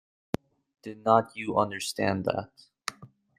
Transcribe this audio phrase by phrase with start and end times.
[0.81, 2.49] Did not you understand that?